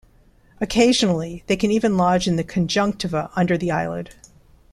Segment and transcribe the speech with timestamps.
[0.59, 4.15] Occasionally they can even lodge in the conjunctiva under the eyelid.